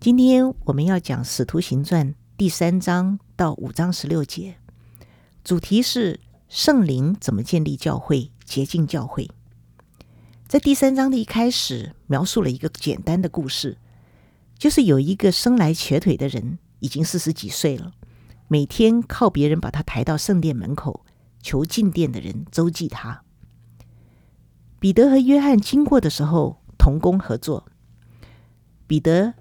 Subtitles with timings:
[0.00, 4.56] 今天我们要讲《使徒行传》第三章到五章十六节，
[5.42, 9.28] 主题是圣灵怎么建立教会、洁净教会。
[10.46, 13.76] 在第三章的一开始，描述了一个简单的故事，
[14.56, 17.90] 就是有一个生来瘸腿的人，已经四十几岁了，
[18.46, 21.04] 每天靠别人把他抬到圣殿门口，
[21.42, 23.24] 求进殿的人周济他。
[24.78, 27.66] 彼得和约翰经过的时候，同工合作。
[28.86, 29.34] 彼得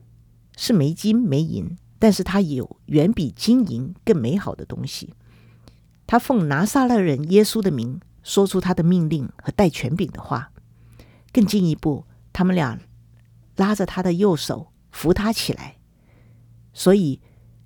[0.57, 5.13] 是没金没银，但是他有远比金银更美好的东西。
[6.05, 10.51] 他奉拿撒勒人耶稣的名，说出他的命令和带权柄的话。
[11.31, 12.79] 更进一步，他们俩
[13.55, 15.77] 拉着他的右手，扶他起来。
[16.73, 17.21] 所以，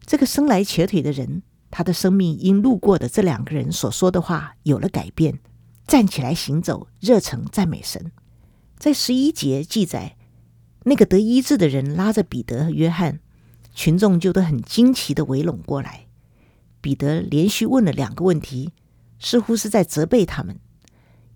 [0.06, 5.40] 这个生来瘸腿的人，他的生命因路过的这两个人所说的话有了改变。
[5.88, 8.12] 站起来行走，热诚赞美神。
[8.78, 10.18] 在十一节记载，
[10.84, 13.20] 那个得医治的人拉着彼得和约翰，
[13.74, 16.08] 群众就都很惊奇的围拢过来。
[16.82, 18.72] 彼得连续问了两个问题，
[19.20, 20.60] 似乎是在责备他们：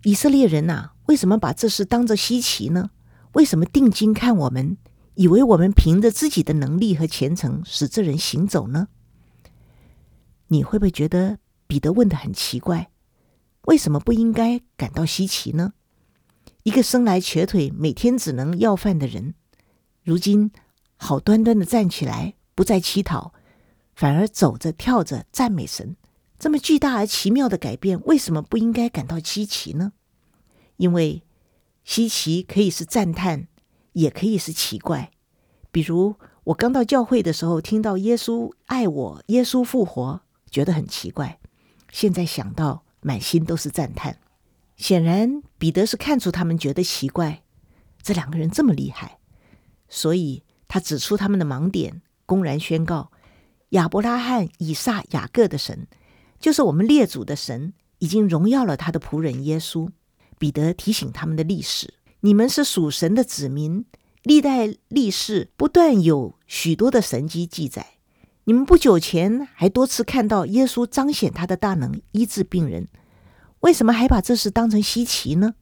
[0.02, 2.90] 以色列人呐，为什么把这事当作稀奇呢？
[3.34, 4.76] 为什么定睛看我们，
[5.14, 8.88] 以为我们凭着自己的能力和虔诚使这人行走呢？
[10.48, 12.90] 你会不会觉得彼得问得很奇怪？
[13.66, 15.74] 为什么不应该感到稀奇呢？
[16.64, 19.34] 一个生来瘸腿、每天只能要饭的人，
[20.06, 20.52] 如今
[20.96, 23.34] 好端端的站起来，不再乞讨，
[23.94, 25.96] 反而走着跳着赞美神，
[26.38, 29.92] 这么巨大而奇妙的改变，为什么不应该感到稀奇呢？
[30.76, 31.24] 因为
[31.84, 33.48] 稀奇可以是赞叹，
[33.94, 35.10] 也可以是奇怪。
[35.70, 41.38] 比如我刚到教会的时候，听到耶稣爱我，耶稣复活，觉得很奇怪。
[41.90, 42.84] 现在想到。
[43.02, 44.18] 满心都是赞叹。
[44.76, 47.44] 显然，彼得是看出他们觉得奇怪，
[48.02, 49.15] 这两个人这么厉害，
[49.88, 53.10] 所以他指出他们的盲点，公然宣告：
[53.70, 55.86] 亚伯拉罕、以撒、雅各的神，
[56.38, 59.88] 就是我们列祖的神，已经荣耀了他的仆人耶稣。
[60.38, 63.84] 彼得提醒他们的历史：你们是属神的子民，
[64.22, 67.94] 历代历世不断有许多的神迹记载。
[68.44, 72.86] 你们不久前还多次看到耶稣彰显他的大能，医治病人，
[73.60, 75.54] 为什么还把这事当成稀奇呢？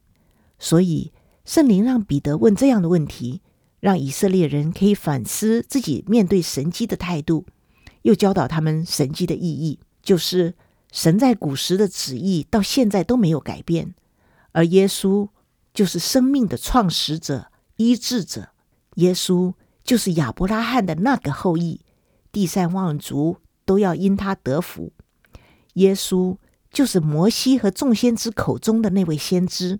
[0.59, 1.11] 所以
[1.45, 3.41] 圣灵让彼得问这样的问题，
[3.85, 7.45] 让以色列人可以反思自己面对神迹的态度，
[8.01, 10.55] 又教导他们神迹的意义，就是
[10.91, 13.93] 神在古时的旨意到现在都没有改变，
[14.53, 15.29] 而耶稣
[15.71, 18.49] 就是生命的创始者、医治者，
[18.95, 19.53] 耶稣
[19.83, 21.81] 就是亚伯拉罕的那个后裔。
[22.31, 24.93] 地上万族都要因他得福。
[25.75, 26.37] 耶稣
[26.71, 29.79] 就是摩西和众先知口中的那位先知，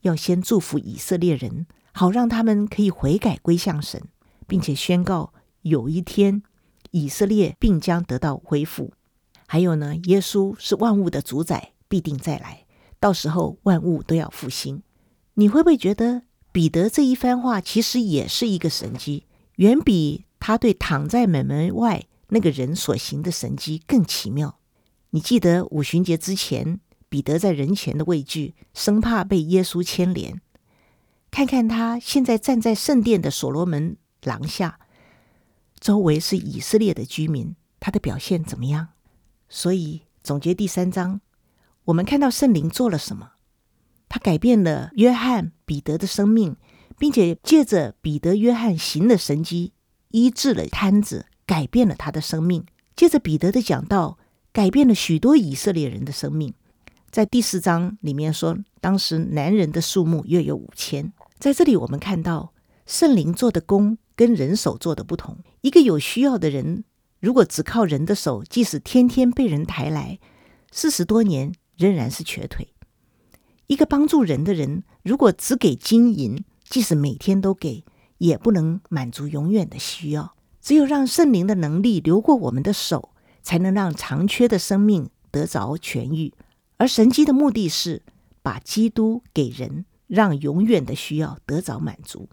[0.00, 4.00] 要先祝福以色列人，好让他们可以悔改归向神，
[4.46, 5.32] 并且宣告
[5.62, 6.44] 有一天
[6.92, 8.92] 以色列必将得到恢复。
[9.48, 12.66] 还有呢，耶稣是万物的主宰，必定再来，
[13.00, 14.84] 到时候万物都要复兴。
[15.34, 16.22] 你会不会觉得
[16.52, 19.26] 彼得这一番话其实也是一个神迹，
[19.56, 20.26] 远比？
[20.38, 24.60] 他对躺在门门外那个人所行的神迹更奇妙。
[25.10, 26.78] 你记得五旬节之前，
[27.08, 30.40] 彼得在人前的畏惧，生怕被耶稣牵连。
[31.30, 34.80] 看看他现在站在圣殿的所罗门廊下，
[35.78, 38.88] 周围是以色列的居民，他的表现怎么样？
[39.48, 41.20] 所以总结第三章，
[41.84, 43.32] 我们看到圣灵做了什么？
[44.08, 46.56] 他改变了约翰、彼得的生命，
[46.98, 49.74] 并且借着彼得、约翰行的神迹。
[50.10, 52.64] 医治了瘫子，改变了他的生命。
[52.96, 54.18] 接着彼得的讲道，
[54.52, 56.54] 改变了许多以色列人的生命。
[57.10, 61.12] 在第四章里面说，当时男人的数目约有五千。
[61.38, 62.52] 在这里，我们看到
[62.86, 65.38] 圣灵做的工跟人手做的不同。
[65.60, 66.84] 一个有需要的人，
[67.20, 70.18] 如果只靠人的手，即使天天被人抬来，
[70.70, 72.74] 四十多年仍然是瘸腿。
[73.68, 77.84] 一个帮助人的人，如果只给金银，即使每天都给。
[78.18, 83.10] 也不能满足永远的需要，只有让圣灵的能力流过我们的手，
[83.44, 86.34] 才能让残缺的生命得着痊愈。
[86.78, 88.02] 而神迹的目的是
[88.42, 92.28] 把基督给人，让永远的需要得着满足。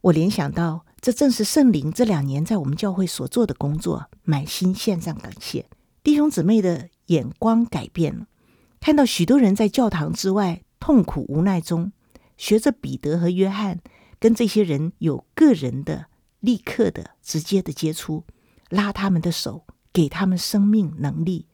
[0.00, 5.66] 我联想到，这正是圣灵这两年在我们教会所做的工作，满心献上感谢。
[6.02, 8.26] 弟兄姊妹的眼光改变了，
[8.80, 11.92] 看到许多人在教堂之外痛苦无奈中，
[12.38, 13.80] 学着彼得和约翰。
[14.18, 16.06] 跟这些人有个人的、
[16.40, 18.24] 立刻的、直接的接触，
[18.68, 19.64] 拉他们的手，
[19.94, 21.46] 给他们生命能力，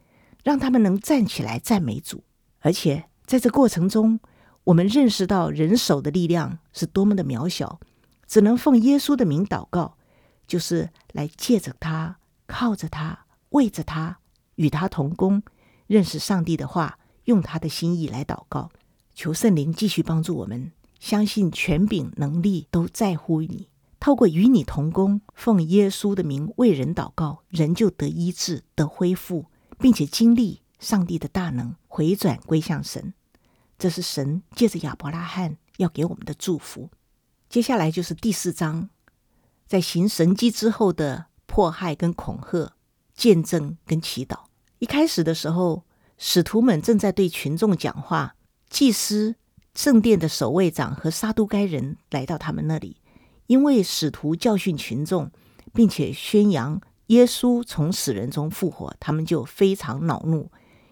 [0.42, 2.24] 让他们能站起来赞美主。
[2.58, 4.18] 而且在这过程中，
[4.66, 7.78] 我们认识到人手的力量是多么的渺小，
[8.26, 9.96] 只能奉耶稣的名祷告，
[10.48, 12.18] 就是来借着他、
[12.48, 14.18] 靠着他、为着他、
[14.56, 15.40] 与他同工，
[15.86, 18.72] 认识上帝的话，用他的心意来祷告，
[19.14, 23.68] 求圣灵继续帮助我们，相信权柄能力都在乎你。
[24.00, 29.46] 透过与你同工，奉耶稣的名为人祷告，人就得医治、得恢复，
[29.78, 33.14] 并且经历上帝的大能，回转归向神。
[33.78, 36.90] 这是神借着亚伯拉罕要给我们的祝福。
[37.48, 38.88] 接下来就是第四章，
[39.66, 42.72] 在行神迹之后的迫害跟恐吓、
[43.14, 44.46] 见证跟祈祷。
[44.78, 45.84] 一开始的时候，
[46.18, 48.34] 使徒们正在对群众讲话，
[48.68, 49.36] 祭司、
[49.74, 52.96] 圣殿的守卫长和撒都该人来到他们那里，
[53.46, 55.30] 因为使徒教训群众，
[55.72, 60.50] 并且宣扬耶稣从死人中复活，他们就非常恼怒，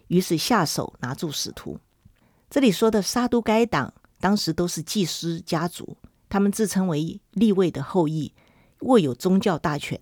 [0.09, 1.79] 于是下手拿住使徒。
[2.55, 5.97] 这里说的撒都该党，当时都是祭司家族，
[6.29, 8.33] 他们自称为立位的后裔，
[8.83, 10.01] 握有宗教大权。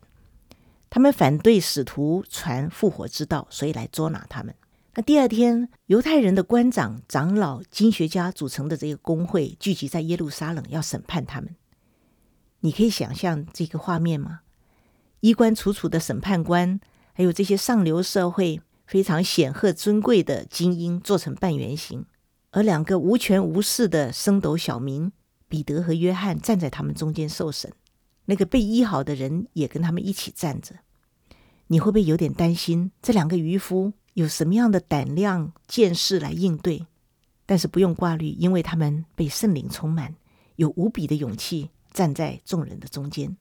[0.91, 4.55] 他们反对使徒传复活之道，所以来捉拿他们。
[4.93, 11.57] 那第二天，犹太人的官长、长老、经学家组成的这个公会聚集在耶路撒冷，要审判他们。
[12.61, 14.41] 你可以想象这个画面吗？
[15.21, 16.79] 衣冠楚楚的审判官，
[17.15, 22.05] 还有这些上流社会非常显赫尊贵的精英，做成半圆形。
[22.53, 25.11] 而两个无权无势的升斗小民
[25.49, 27.73] 彼得和约翰站在他们中间受审，
[28.27, 30.77] 那个被医好的人也跟他们一起站着。
[31.69, 36.87] 你会不会有点担心这两个渔夫有什么样的胆量、见识来应对？
[37.47, 40.15] 但是不用挂虑，因为他们被圣灵充满，
[40.57, 43.37] 有无比的勇气站在众人的中间。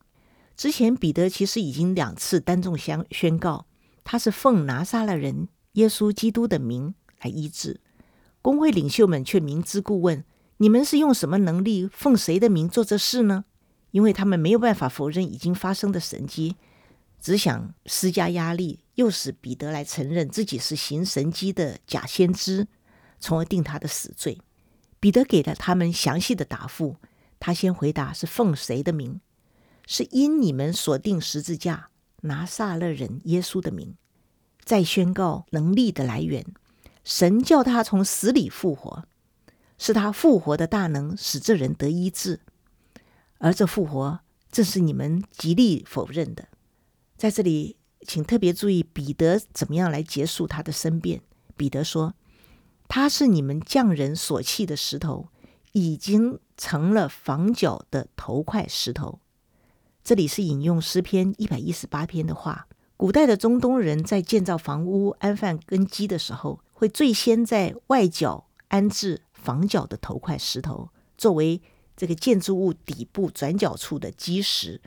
[0.55, 3.65] 之前彼得其实已经两次当众相宣告，
[4.05, 7.81] 他是奉拿撒勒人耶稣基督的名来医治。
[8.41, 10.23] 工会领袖们却明知故问
[10.57, 13.45] ：“你们是用什么能力，奉谁的名做这事呢？”
[13.91, 16.55] 因为他们没有办法否认已经发生的神迹，
[17.19, 22.67] 只想施加压力，诱使彼得来承认自己是行神迹的假先知，
[23.19, 24.39] 从而定他的死罪。
[24.99, 26.95] 彼得给了他们详细的答复。
[27.39, 29.19] 他先回答：“是奉谁的名？
[29.85, 31.89] 是因你们所定十字架
[32.21, 33.95] 拿撒勒人耶稣的名。”
[34.63, 36.45] 再宣告能力的来源。
[37.03, 39.05] 神叫他从死里复活，
[39.77, 42.39] 是他复活的大能使这人得医治，
[43.39, 44.19] 而这复活
[44.51, 46.47] 正是你们极力否认的。
[47.17, 47.77] 在这里，
[48.07, 51.21] 请特别注意彼得怎么样来结束他的申辩。
[51.55, 52.15] 彼得说
[52.87, 55.27] ：“他是你们匠人所弃的石头，
[55.73, 59.19] 已经成了房角的头块石头。”
[60.03, 62.67] 这里是引用诗篇一百一十八篇的话。
[62.97, 71.61] 古代的中东人在建造房屋、安放根基的时候，会最先在外角安置房角的头块石头，作为
[71.95, 74.81] 这个建筑物底部转角处的基石，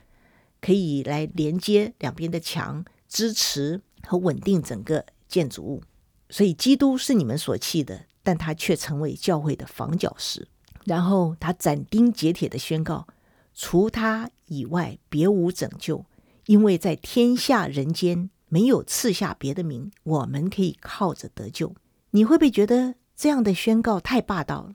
[0.61, 5.85] 可以来连接两边的墙，支持和稳定整个建筑物。
[6.29, 10.49] 所以，基督是你们所弃的，但他却成为教会的房角石。
[10.87, 13.07] 然后他斩钉截铁地宣告：
[13.55, 16.05] 除他以外，别无拯救，
[16.47, 21.73] 因为在天下人间没有赐下别的名，我们可以靠着得救。
[22.15, 24.75] 你会不会觉得这样的宣告太霸道了？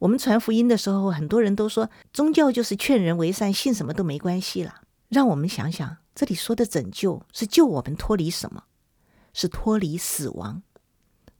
[0.00, 4.80] 我们传福音的时候，很多人都说宗教就是劝人为善，信什么都没关系了。
[5.08, 8.64] 让我们想想，这里说的拯救是救我们脱离什么？
[9.32, 10.64] 是脱离死亡。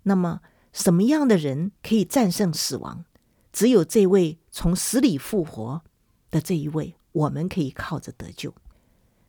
[0.04, 3.04] 那么，什么样的人可以战胜死亡？
[3.52, 5.82] 只有这位从死里复活
[6.30, 8.54] 的这一位，我们可以靠着得救。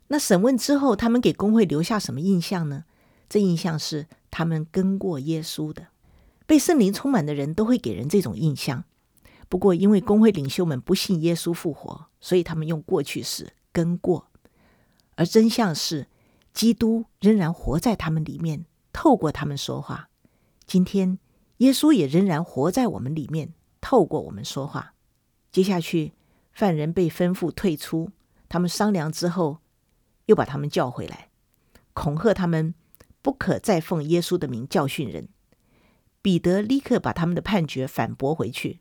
[0.09, 2.83] 那审问之后，他们给工会留下什么印象呢？
[3.27, 5.87] 这印象是他们跟过耶稣的。
[6.45, 8.83] 被圣灵充满的人都会给人这种印象。
[9.49, 14.27] 不过，因为工会领袖们不信耶稣复活，所以他们用过去式跟过。
[15.15, 16.07] 而真相是，
[16.53, 20.09] 基督仍然活在他们里面，透过他们说话。
[20.65, 21.19] 今天，
[21.57, 24.95] 耶稣也仍然活在我们里面，透过我们说话。
[25.51, 26.13] 接下去，
[26.51, 28.09] 犯人被吩咐退出，
[28.49, 29.59] 他们商量之后，
[30.25, 31.29] 又把他们叫回来，
[31.93, 32.73] 恐吓他们
[33.21, 35.27] 不可再奉耶稣的名教训人。
[36.23, 38.79] 彼得立刻把他们的判决反驳回去，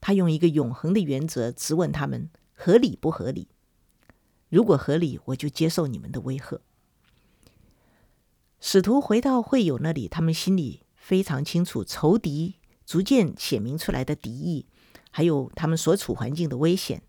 [0.00, 3.48] 他用一个永恒的原则质问他们：合理不合理？
[4.50, 6.60] 如果合理，我就接受你们的威吓。
[8.60, 14.66] 使徒回到会友那里，他们心里非常清楚仇敌逐渐显明出来的敌意，
[15.10, 17.02] 还有他们所处环境的危险。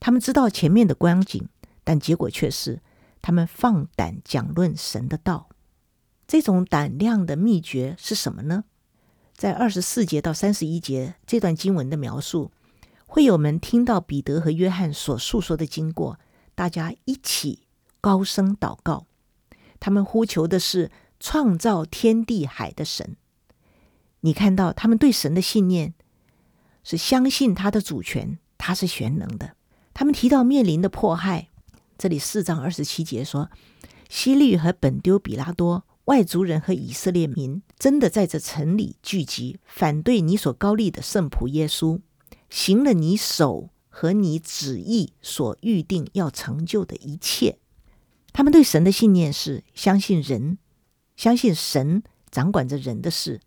[0.00, 1.46] 他们知道前面的光景，
[1.84, 2.80] 但结果却是
[3.20, 5.50] 他们放胆讲论神的道。
[6.26, 8.64] 这种胆量的秘诀是什么呢？
[9.34, 12.52] 在二十四节到三十一节这段经文的描述，
[13.04, 16.18] 会友们听到彼得和约翰所述说的经过，
[16.54, 17.66] 大家一起
[18.00, 19.06] 高声祷告。
[19.80, 23.16] 他们呼求的是创造天地海的神。
[24.20, 25.94] 你看到他们对神的信念
[26.82, 29.56] 是相信他的主权，他是全能的。
[29.92, 31.48] 他们提到面临的迫害，
[31.98, 33.50] 这里四章二十七节说：
[34.08, 42.00] 希律和本丢比拉多、外族人和以色列民真的在这城里聚集，反对你所高立的圣仆耶稣，
[42.50, 47.58] 行了你手和你旨意所预定要成就的一切。
[48.34, 50.58] 他们对神的信念是相信人，
[51.16, 53.40] 相信神掌管着人的事，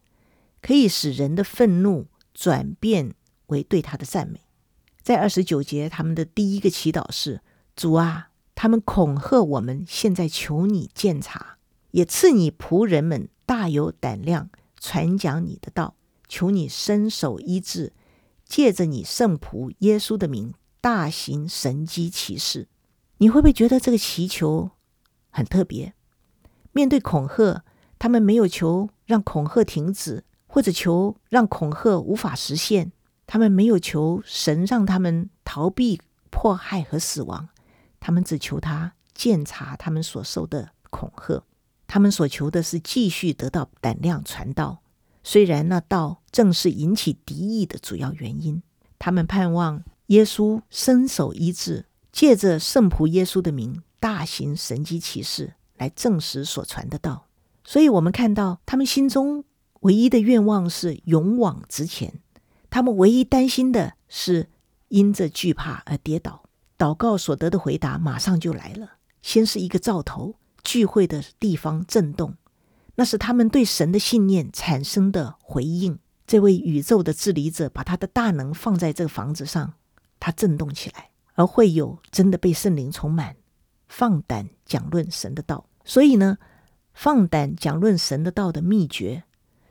[0.61, 3.13] 可以使人的愤怒转变
[3.47, 4.41] 为对他的赞美。
[5.03, 7.41] 在二十九节，他们的第一个祈祷是
[7.75, 11.56] ：“主啊，他们恐吓我们，现在求你鉴察，
[11.97, 15.95] 也赐你仆人们大有胆量传讲你的道，
[16.27, 17.91] 求你伸手医治，
[18.45, 22.67] 借着你圣仆耶稣的名大行神迹奇事。”
[23.17, 24.69] 你会不会觉得这个祈求
[25.31, 25.95] 很特别？
[26.71, 27.63] 面对恐吓，
[27.97, 32.91] 他们没有求让恐吓停止，或者求让恐吓无法实现。
[33.25, 35.99] 他们没有求神让他们逃避
[36.29, 37.49] 迫害和死亡，
[37.99, 41.43] 他们只求他鉴察他们所受的恐吓。
[41.87, 44.83] 他们所求的是继续得到胆量传道，
[45.23, 48.61] 虽然那道正是引起敌意的主要原因。
[48.99, 51.85] 他们盼望耶稣伸手医治。
[52.09, 57.27] 借着圣仆耶稣的名，大行神迹奇事来证实所传的道。
[57.63, 59.43] 所以，我们看到他们心中
[59.81, 62.19] 唯一的愿望是勇往直前。
[62.71, 64.49] 他们唯一担心的是
[64.87, 66.45] 因着惧怕而跌倒。
[66.75, 70.33] 祷告所得的回答马上就来了，先是一个兆头，
[70.67, 72.35] 聚会的地方震动，
[72.95, 75.97] 那是他们对神的信念产生的回应。
[76.27, 79.75] 这位宇宙的治理者把他的大能放在这个房子上，
[80.19, 81.11] 它震动起来。
[81.35, 83.37] 而会有真的被圣灵充满，
[83.87, 85.69] 放胆讲论神的道。
[85.85, 86.37] 所以呢，
[86.93, 89.23] 放胆讲论神的道的秘诀，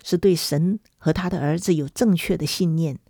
[0.03, 3.00] 是对神和他的儿子有正确的信念，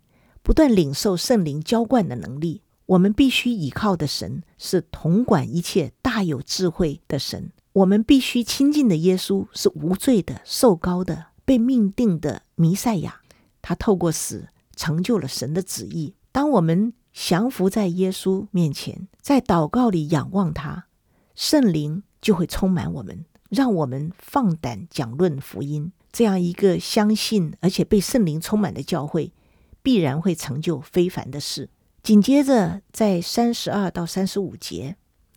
[0.42, 2.62] 不断领受圣灵浇灌的能力。
[2.86, 7.52] 我们必须依靠的神是统管一切、大有智慧的神。
[7.76, 13.20] 我们必须亲近的耶稣是无罪的、受膏的、被命定的弥赛亚。
[13.60, 16.14] 他透过死成就了神的旨意。
[16.32, 20.86] 当我们降服在耶稣面前，在祷告里仰望他，
[21.34, 25.92] 圣灵就会充满我们，让我们放胆讲论福音。
[26.10, 29.34] 这样一个相信而且被圣灵充满的教会，
[29.82, 31.68] 必然会成就非凡的事。
[32.02, 34.96] 紧接着，在三十二到三十五节，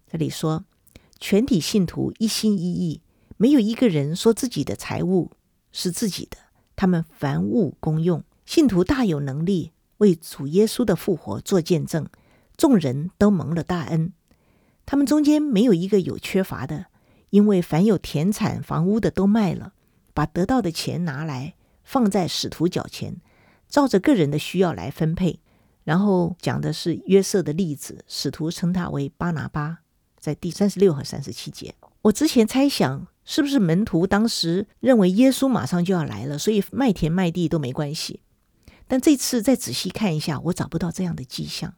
[0.10, 0.64] 这里说，
[1.20, 3.02] 全体信徒一心一意，
[3.38, 5.32] 没有一个人说自己的财物
[5.72, 6.38] 是自己的，
[6.76, 9.72] 他们凡物公用，信徒大有能力。
[9.98, 12.08] 为主耶稣的复活做见证，
[12.56, 14.14] 众人都蒙了大恩。
[14.86, 16.86] 他们中间没有一个有缺乏的，
[17.32, 19.74] 因为凡有田产房屋的都卖了，
[20.14, 23.18] 把得到的钱拿来放在使徒脚前，
[23.68, 25.42] 照着个人的需要来分配。
[25.84, 29.80] 然后讲的是约瑟的例子，使徒称他为巴拿巴，
[30.20, 31.74] 在第三十六和三十七节。
[32.04, 38.22] 我之前猜想，是不是门徒当时认为耶稣马上就要来了，所以卖田卖地都没关系。
[38.88, 41.74] 但这次再仔细看一下，我找不到这样的迹象。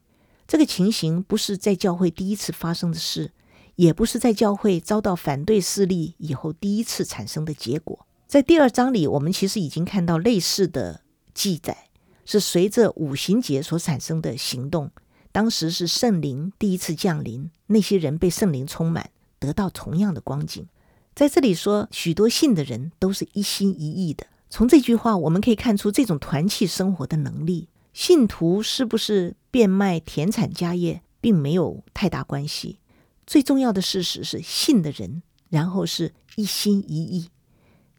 [0.46, 3.32] 这个情形不是在教会第一次发生的事，
[3.76, 8.06] 也不是在教会遭到反对势力以后第一次产生的结果。
[8.26, 11.02] 在第二章里，我们其实已经看到类似的
[11.34, 11.88] 记载，
[12.24, 14.90] 是随着五旬节所产生的行动。
[15.32, 20.68] 当时是圣灵第一次降临，那些人被圣灵充满，得到同样的光景。
[21.14, 24.26] 在这里说，许多信的人都是一心一意的。
[24.50, 27.68] 从这句话，我们可以看出这种团契生活的能力。
[27.94, 32.78] 信徒是不是变卖田产家业，并没有太大关系。
[33.26, 37.28] 最重要的事实是，信的人，然后是一心一意。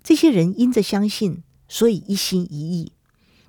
[0.04, 2.92] 这些人因着相信，所以一心一意。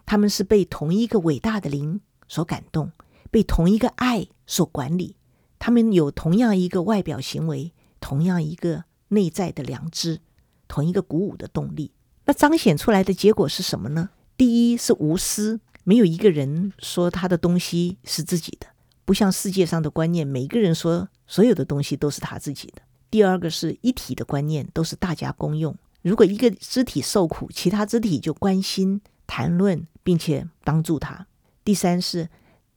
[0.06, 2.92] 他们是被同一个伟大的灵所感动，
[3.34, 5.16] 被同一个爱所管理。
[5.58, 10.20] 他们有同样一个外表行为，同样一个内在的良知，
[10.68, 11.90] 同一个鼓舞的动力。
[12.26, 14.10] 那彰显出来的结果是什么呢？
[14.36, 18.68] 第一是无私，没有一个人说他的东西是自己的，
[19.04, 22.82] 不像世界上的观念，每个人说所有的东西都是他自己的。
[23.10, 25.76] 第二个是一体的观念，都是大家公用。
[26.02, 31.26] 如果一个肢体受苦，其他肢体就关心、谈论，并且帮助他。
[31.64, 32.28] 第三是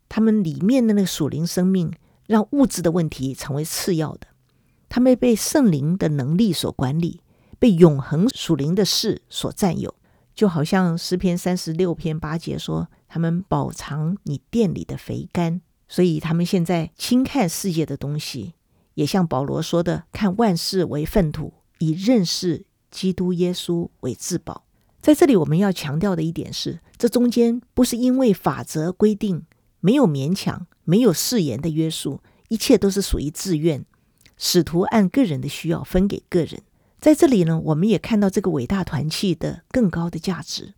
[0.10, 1.92] 他们里面的那个属灵生命，
[2.26, 4.28] 让物质的问题成为次要的，
[4.90, 7.22] 他们被圣灵的能力所管理。
[7.60, 9.96] 被永恒属灵的事所占有，
[10.36, 18.54] 就好像诗篇三十六篇八节说：“他们饱尝你殿里的肥甘，所以他们现在轻看世界的东西，
[18.94, 24.66] 也像保罗说的，看万事为粪土，以认识基督耶稣为至宝。
[25.02, 29.47] 在这里，我们要强调的一点是，这中间不是因为法则规定，
[29.80, 33.86] 没有勉强，没有誓言的约束，一切都是属于自愿。
[34.38, 36.62] 使徒按个人的需要分给个人。
[37.00, 40.74] 在这里呢，我们也看到这个伟大团契的更高的价值，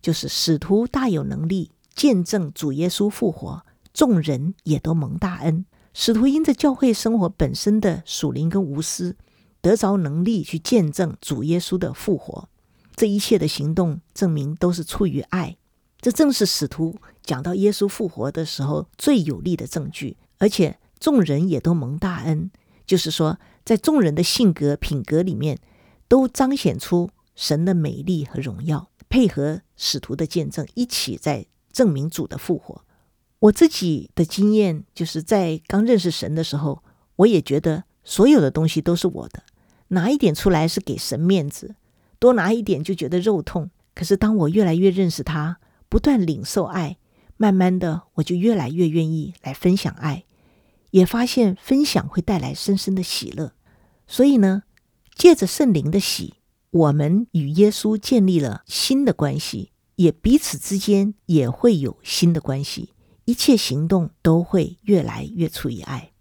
[0.00, 5.64] 就是使徒大有能力见证主耶稣复活，众人也都蒙大恩。
[5.94, 9.16] 使徒因着教会生活本身的属灵跟无私，
[9.60, 12.48] 得着能力去见证主耶稣的复活。
[12.96, 15.56] 这一切的行动证明都是出于爱，
[16.02, 20.18] 这正是使徒讲到耶稣复活的时候最有力的证据。
[20.36, 22.50] 而且众人也都蒙大恩，
[22.84, 23.38] 就是说。
[23.64, 25.56] 在众人的性格品格里面，
[26.08, 32.84] 都彰显出神的美丽和荣耀，配合使徒的见证，一起在证明主的复活。
[33.38, 36.82] 我自己的经验就是在刚认识神的时候，
[37.14, 39.44] 我也觉得所有的东西都是我的，
[39.88, 41.76] 拿一点出来是给神面子，
[42.18, 43.70] 多拿一点就觉得肉痛。
[43.94, 45.58] 可是当我越来越认识他，
[45.92, 46.96] 不断领受爱，
[47.36, 50.24] 慢慢的我就越来越愿意来分享爱。
[50.90, 53.52] 也发现分享会带来深深的喜乐，
[54.06, 54.62] 所以呢，
[55.14, 56.36] 借着圣灵的喜，
[56.70, 62.94] 我们与耶稣建立了新的关系，也彼此之间也会有新的关系，
[63.26, 66.12] 一切行动都会越来越出于爱。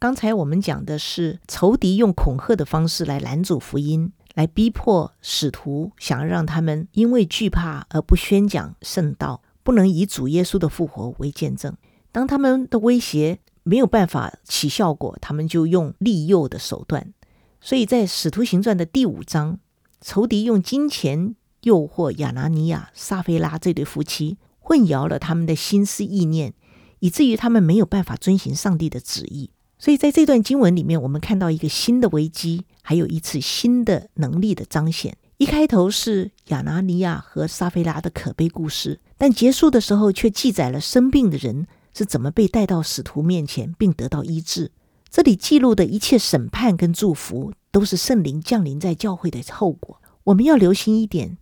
[0.00, 11.74] 刚才我们讲的是仇敌用恐吓的方式来拦阻福音，来逼迫使徒，想要让他们因为惧怕而不宣讲圣道，不能以主耶稣的复活为见证。
[12.12, 17.14] 当他们的威胁没有办法起效果，他们就用利诱的手段。
[17.62, 19.58] 所以在《使徒行传》的第五章，
[20.02, 26.52] 仇敌用金钱诱惑亚拿尼亚、撒非拉这对夫妻，混淆了他们的心思意念，
[26.98, 29.50] 以至于他们没有办法遵行上帝的旨意。
[29.78, 35.16] 所以在这段经文里面，我们看到一个新的危机，还有一次新的能力的彰显。
[35.38, 41.66] 一开头是亚拿尼亚和撒非拉的可悲故事，但结束的时候却记载了生病的人。
[41.98, 44.70] 是怎么被带到使徒面前，并得到医治？
[45.08, 50.02] 这里记录的一切审判跟祝福，都是圣灵降临在教会的后果。
[50.24, 51.38] 我们要留心一点：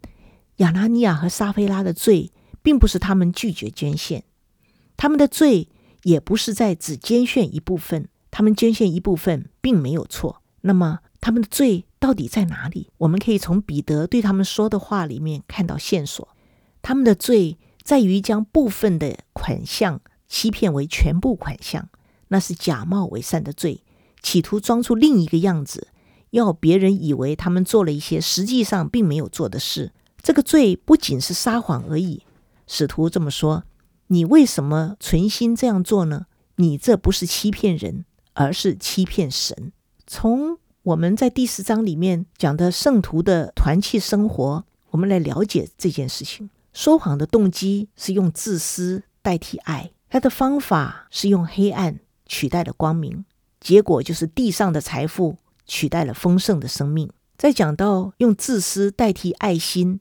[0.59, 2.31] 亚拿尼亚和撒非拉的罪，
[2.63, 4.21] 并不是他们拒绝捐献；
[4.97, 5.67] 他们的罪
[6.05, 8.09] 也不是在只捐献一部分。
[8.35, 10.43] 他们捐献一部分并没有错。
[10.63, 12.91] 那么他们的罪到底在哪里？
[12.99, 16.27] 我们可以从彼得对他们说的话里面看到线索。
[16.83, 20.01] 他们的罪在于将部分的款项。
[20.27, 21.89] 欺骗为全部款项，
[22.29, 23.85] 那是假冒为善的罪，
[24.21, 25.89] 企图装出另一个样子，
[26.31, 29.93] 要别人以为他们做了一些实际上并没有做的事。
[30.21, 32.25] 这个罪不仅是撒谎而已。
[32.67, 33.63] 使徒这么说
[34.09, 36.27] ：“你为什么存心这样做呢？
[36.57, 39.73] 你这不是欺骗人，而是欺骗神。”
[40.07, 46.51] 从我们在第四章里面讲的圣徒的团契生活，我们来了解这件事情。
[46.75, 49.93] 说谎的动机是用自私代替爱。
[50.11, 53.25] 他的方法是用黑暗取代了光明，
[53.61, 57.11] 结果就是地上的财富取代了丰盛的生命。
[57.37, 59.99] 再讲到用自私代替爱心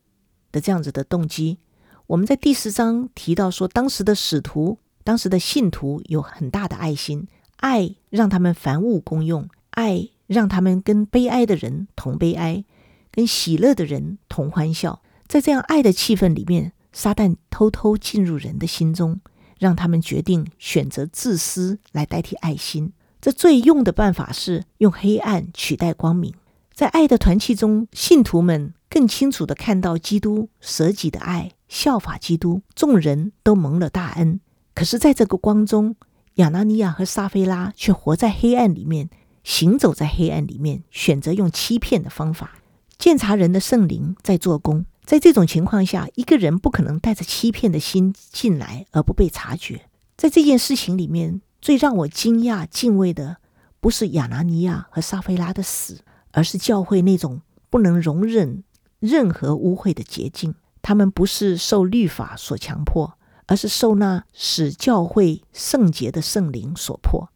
[0.51, 1.57] 的这样子的动机，
[2.05, 12.63] 我们在第十章提到说，当时的使徒、当时的信徒有很大的爱心，爱让他们凡物公用，爱让他们跟悲哀的人同悲哀，
[13.11, 15.01] 跟喜乐的人同欢笑。
[15.27, 19.21] 在这样爱的气氛里面，撒旦偷偷进入人的心中。
[19.59, 26.33] 让他们决定选择自私来代替爱心，这最用的办法是用黑暗取代光明。
[26.73, 34.41] 在爱的团契中，信徒们更清楚地看到基督舍己的爱，效法基督，众人都蒙了大恩。
[34.75, 35.95] 可是，在这个光中，
[36.35, 39.09] 亚拿尼亚和撒非拉却活在黑暗里面，
[39.43, 42.55] 行走在黑暗里面，选择用欺骗的方法。
[42.97, 44.85] 鉴察人的圣灵在做工。
[45.05, 49.81] 在这种情况下，一个人不可能带着欺骗的心进来而不被察觉。
[50.15, 53.37] 在这件事情里面，最让我惊讶敬畏的，
[53.79, 55.99] 不是亚拿尼亚和撒非拉的死，
[56.31, 58.63] 而是教会那种不能容忍
[58.99, 60.55] 任何污秽的洁净。
[60.81, 63.17] 他们不是受律法所强迫，
[63.53, 67.29] 而是受那使教会圣洁的圣灵所迫。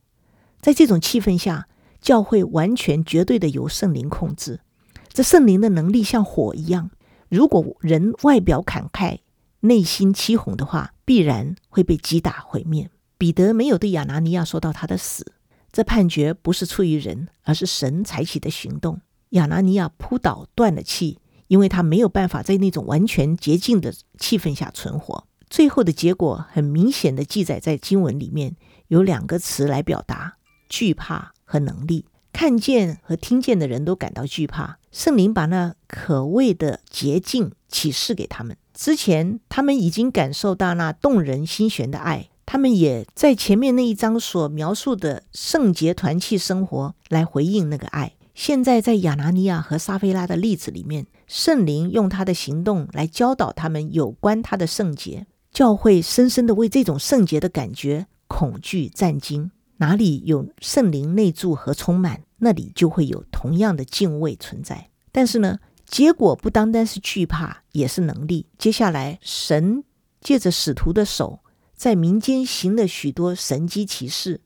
[0.59, 1.67] 在这种气氛下，
[2.01, 4.61] 教会完全绝对的由圣灵控制。
[5.09, 6.89] 这圣灵的能力像火一样。
[7.29, 9.19] 如果人外表慷慨，
[9.59, 12.89] 内心欺哄的话，必然会被击打毁灭。
[13.19, 15.33] 彼得没有对亚拿尼亚说到他的死，
[15.71, 19.01] 这判决不是出于人，而是神采取的行动。
[19.29, 25.27] 亚拿尼亚扑倒断了气，因为他没有办法在那种完全洁净的气氛下存活。
[25.49, 28.55] 最后的结果很明显的记载在经文里面，
[28.87, 30.37] 有两个词来表达：
[30.69, 32.05] 惧怕和能力。
[32.33, 34.77] 看见和听见的人都感到惧怕。
[34.91, 38.55] 圣灵把那可畏的洁净启示给他们。
[38.73, 48.13] 之前他们已经感受到那动人心弦的爱，他们也在前面那一章所描述的圣洁团契生活来回应那个爱。
[48.35, 55.25] 现在在亚拿尼亚和撒非拉的例子里面，圣灵用他的行动来教导他们有关他的圣洁。
[55.57, 59.49] 教会深深的为这种圣洁的感觉恐惧战惊。
[59.77, 64.91] 哪里有圣灵内住和充满，那里就会有同样的敬畏存在。
[65.11, 68.45] 但是呢，结果不单单是惧怕，也是能力。
[68.59, 69.83] 接下来，神
[70.21, 71.39] 借着使徒的手，
[71.73, 74.41] 在民间行了许多神迹奇事。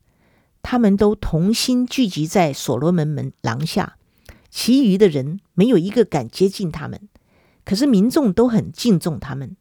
[0.62, 3.98] 他们都同心聚集在所罗门门廊下，
[4.50, 7.10] 其余的人没有一个敢接近他们。
[7.66, 9.58] 可是民众都很敬重他们，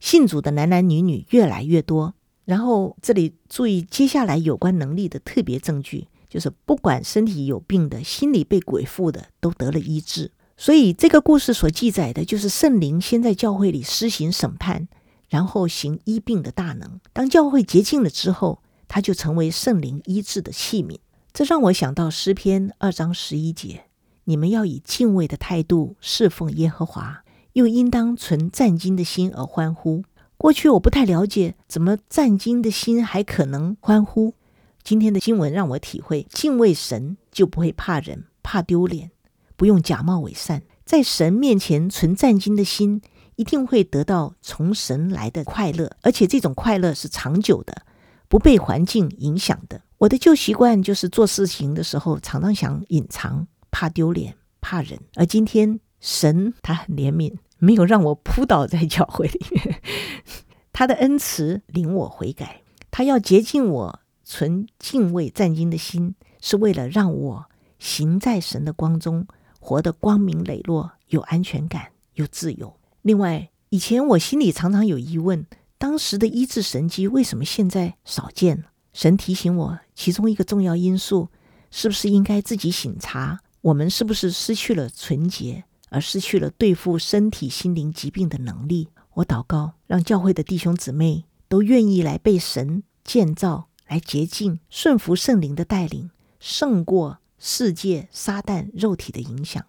[0.00, 2.14] 信主的男男女女越来越多。
[2.44, 10.30] 然后这里注意，接下来有关能力的特别证据，就是不管身体有病的，心里被鬼附的，都得了医治。
[10.56, 14.88] 所以这个故事所记载的，就是圣灵先在教会里施行审判，
[15.28, 17.00] 然后行医病的大能。
[17.12, 20.98] 当教会洁净了之后，他就成为圣灵医治的器皿。
[21.32, 23.86] 这让我想到诗篇二章十一节：
[24.24, 27.24] 你们要以敬畏的态度侍奉耶和华，
[27.56, 30.04] 又应当存战兢的心而欢呼。
[30.36, 34.34] 过去我不太了解，怎么战兢的心还可能欢呼？
[34.82, 39.10] 今天的经文让我体会，敬畏神就不会怕人、怕丢脸，
[39.56, 43.00] 不用假冒伪善，在神面前存战兢的心，
[43.36, 47.86] 一定会得到从神来的快乐，而且这种快乐是长久的，
[48.28, 49.80] 不被环境影响的。
[49.96, 57.32] 我的旧习惯就是做事情的时候，常常想隐藏，怕丢脸、怕人，而今天神他很怜悯。
[57.58, 59.80] 没有让我扑倒在教会里面，
[60.72, 67.46] 他的恩慈领我悔改，他要洁净我存敬畏战兢的心，是为了让我
[67.78, 69.26] 行在神的光中，
[69.58, 72.76] 活得光明磊落，有安全感，有自由。
[73.02, 75.46] 另外，以前我心里常常有疑问，
[75.78, 78.64] 当时的医治神迹为什么现在少见了？
[78.92, 81.28] 神提醒我，其中一个重要因素，
[81.70, 85.64] 是不是应该自己省察，我们是不是失去了纯洁？
[85.96, 88.90] 而失去了对付身体、心灵疾病的能力。
[89.14, 99.64] 我祷告，让教会的弟兄姊妹都愿意来被神建造，来洁净，顺服圣灵的带领，胜过世界、撒旦、肉体的影响，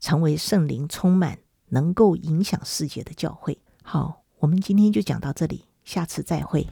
[0.00, 3.58] 成为圣灵充满、能够影响世界的教会。
[3.82, 6.66] 好，我们今天就讲到这里，下次再会。